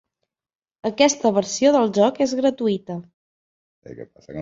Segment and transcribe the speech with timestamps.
[0.91, 3.01] Aquesta versió del joc és gratuïta.